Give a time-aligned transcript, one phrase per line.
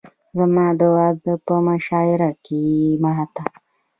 [0.37, 3.45] زما د واده په مشاعره کښې يې ما ته